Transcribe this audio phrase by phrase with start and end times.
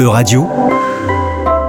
[0.00, 0.48] E-Radio,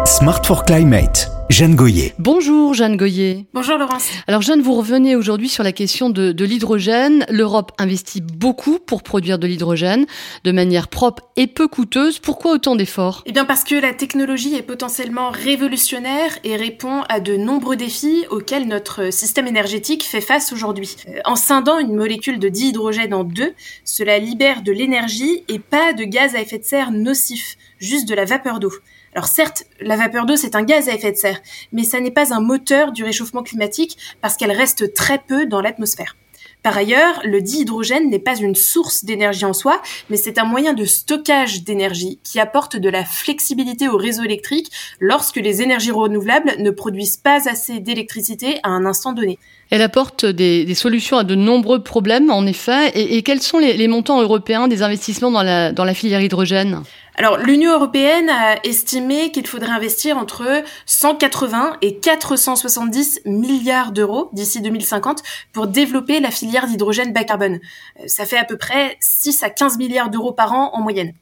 [0.06, 1.31] Smart for Climate.
[1.52, 2.14] Jeanne Goyer.
[2.18, 3.46] Bonjour Jeanne Goyer.
[3.54, 4.08] Bonjour Laurence.
[4.26, 7.26] Alors Jeanne, vous revenez aujourd'hui sur la question de, de l'hydrogène.
[7.30, 10.06] L'Europe investit beaucoup pour produire de l'hydrogène
[10.46, 12.20] de manière propre et peu coûteuse.
[12.20, 13.24] Pourquoi autant d'efforts?
[13.26, 18.24] Eh bien parce que la technologie est potentiellement révolutionnaire et répond à de nombreux défis
[18.30, 20.96] auxquels notre système énergétique fait face aujourd'hui.
[21.10, 23.52] Euh, en scindant une molécule de dihydrogène en deux,
[23.84, 28.16] cela libère de l'énergie et pas de gaz à effet de serre nocif, juste de
[28.16, 28.72] la vapeur d'eau.
[29.14, 31.42] Alors certes, la vapeur d'eau, c'est un gaz à effet de serre,
[31.74, 35.62] mais ça n'est pas un moteur du réchauffement climatique parce qu'elle reste très peu dans
[35.62, 36.16] l'atmosphère.
[36.64, 40.74] Par ailleurs, le dihydrogène n'est pas une source d'énergie en soi, mais c'est un moyen
[40.74, 46.54] de stockage d'énergie qui apporte de la flexibilité au réseau électrique lorsque les énergies renouvelables
[46.60, 49.40] ne produisent pas assez d'électricité à un instant donné.
[49.72, 52.92] Elle apporte des, solutions à de nombreux problèmes, en effet.
[52.94, 55.44] Et, quels sont les, montants européens des investissements dans
[55.86, 56.84] la filière hydrogène?
[57.22, 64.60] Alors, l'Union européenne a estimé qu'il faudrait investir entre 180 et 470 milliards d'euros d'ici
[64.60, 65.22] 2050
[65.54, 67.60] pour développer la filière d'hydrogène bas carbone.
[68.08, 71.14] Ça fait à peu près 6 à 15 milliards d'euros par an en moyenne.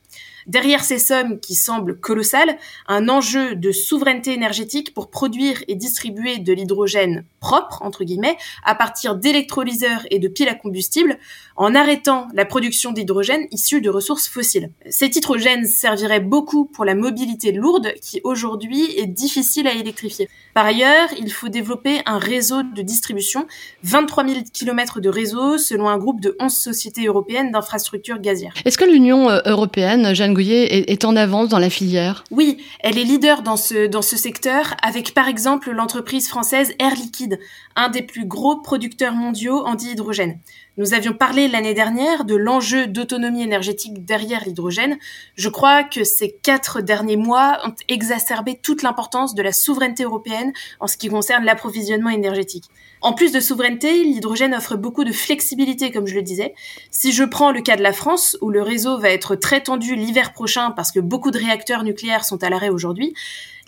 [0.50, 6.40] Derrière ces sommes qui semblent colossales, un enjeu de souveraineté énergétique pour produire et distribuer
[6.40, 11.20] de l'hydrogène propre, entre guillemets, à partir d'électrolyseurs et de piles à combustible,
[11.56, 14.72] en arrêtant la production d'hydrogène issu de ressources fossiles.
[14.90, 20.30] Cet hydrogène servirait beaucoup pour la mobilité lourde qui aujourd'hui est difficile à électrifier.
[20.56, 23.46] Par ailleurs, il faut développer un réseau de distribution,
[23.84, 28.56] 23 000 km de réseau selon un groupe de 11 sociétés européennes d'infrastructures gazières.
[28.66, 32.24] Est-ce que l'Union euh, européenne, Jeanne est, est en avance dans la filière?
[32.32, 36.96] Oui, elle est leader dans ce, dans ce secteur avec par exemple l'entreprise française Air
[36.96, 37.40] Liquide,
[37.76, 40.40] un des plus gros producteurs mondiaux en dihydrogène.
[40.78, 44.98] Nous avions parlé l'année dernière de l'enjeu d'autonomie énergétique derrière l'hydrogène.
[45.36, 50.54] Je crois que ces quatre derniers mois ont exacerbé toute l'importance de la souveraineté européenne
[50.80, 52.66] en ce qui concerne l'approvisionnement énergétique.
[53.02, 56.54] En plus de souveraineté, l'hydrogène offre beaucoup de flexibilité, comme je le disais.
[56.92, 59.96] Si je prends le cas de la France, où le réseau va être très tendu
[59.96, 63.14] l'hiver prochain parce que beaucoup de réacteurs nucléaires sont à l'arrêt aujourd'hui,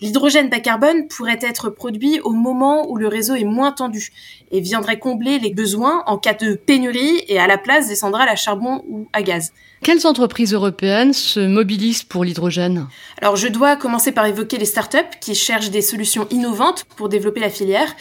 [0.00, 4.10] l'hydrogène bas carbone pourrait être produit au moment où le réseau est moins tendu
[4.50, 8.28] et viendrait combler les besoins en cas de pénurie et à la place des centrales
[8.28, 9.52] à charbon ou à gaz.
[9.82, 12.86] Quelles entreprises européennes se mobilisent pour l'hydrogène?
[13.20, 17.40] Alors je dois commencer par évoquer les startups qui cherchent des solutions innovantes pour développer
[17.40, 17.92] la filière,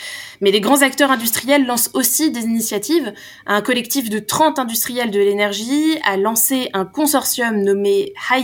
[0.42, 3.14] mais les grands acteurs industriels lancent aussi des initiatives.
[3.48, 8.41] Un collectif de 30 industriels de l'énergie a lancé un consortium nommé High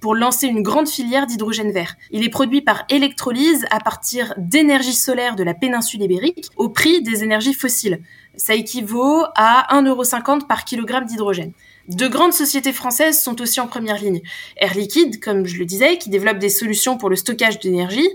[0.00, 1.96] Pour lancer une grande filière d'hydrogène vert.
[2.10, 7.02] Il est produit par électrolyse à partir d'énergie solaire de la péninsule ibérique au prix
[7.02, 8.00] des énergies fossiles.
[8.36, 11.52] Ça équivaut à 1,50€ par kilogramme d'hydrogène.
[11.90, 14.20] De grandes sociétés françaises sont aussi en première ligne.
[14.56, 18.08] Air Liquide, comme je le disais, qui développe des solutions pour le stockage d'énergie.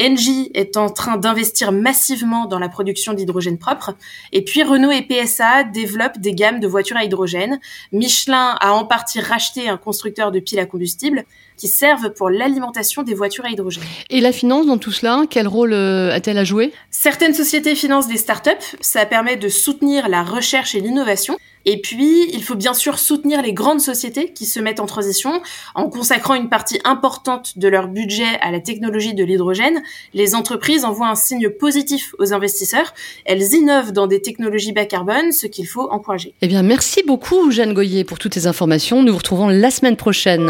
[0.00, 3.96] Engie est en train d'investir massivement dans la production d'hydrogène propre.
[4.32, 7.58] Et puis Renault et PSA développent des gammes de voitures à hydrogène.
[7.90, 11.24] Michelin a en partie racheté un constructeur de piles à combustible
[11.56, 13.82] qui servent pour l'alimentation des voitures à hydrogène.
[14.08, 16.72] Et la finance dans tout cela, quel rôle euh, a-t-elle à jouer?
[16.90, 18.76] Certaines sociétés financent des startups.
[18.80, 21.36] Ça permet de soutenir la recherche et l'innovation.
[21.66, 25.42] Et puis, il faut bien sûr soutenir les grandes sociétés qui se mettent en transition
[25.74, 29.82] en consacrant une partie importante de leur budget à la technologie de l'hydrogène.
[30.14, 32.94] Les entreprises envoient un signe positif aux investisseurs.
[33.24, 36.34] Elles innovent dans des technologies bas carbone, ce qu'il faut encourager.
[36.40, 39.02] Eh bien, merci beaucoup, Jeanne Goyer, pour toutes ces informations.
[39.02, 40.48] Nous vous retrouvons la semaine prochaine.